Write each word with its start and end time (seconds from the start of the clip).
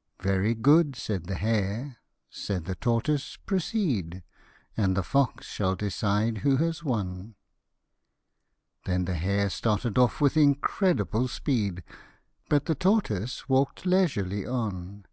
'*" 0.00 0.10
Very 0.20 0.56
good/' 0.56 0.96
said 0.96 1.26
the 1.26 1.36
hare; 1.36 1.98
said 2.28 2.64
the 2.64 2.74
tortoise," 2.74 3.36
Proceed, 3.46 4.24
And 4.76 4.96
the 4.96 5.04
fox 5.04 5.46
shall 5.46 5.76
decide 5.76 6.38
who 6.38 6.56
has 6.56 6.82
won." 6.82 7.36
Then 8.84 9.04
the 9.04 9.14
hare 9.14 9.48
started 9.48 9.96
off 9.96 10.20
with 10.20 10.36
incredible 10.36 11.28
speed; 11.28 11.84
But 12.48 12.64
the 12.64 12.74
tortoise 12.74 13.48
walk'd 13.48 13.86
leisurely 13.86 14.44
on. 14.44 15.06